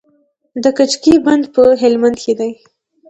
د 0.63 0.65
کجکي 0.77 1.13
بند 1.25 1.43
په 1.55 1.61
هلمند 1.81 2.17
کې 2.23 2.33
دی 2.39 2.51